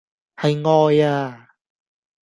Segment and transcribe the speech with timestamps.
[0.35, 1.49] 係愛呀！